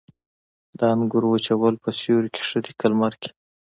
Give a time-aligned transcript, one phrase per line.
[0.77, 3.29] د انګورو وچول په سیوري کې ښه دي که لمر کې؟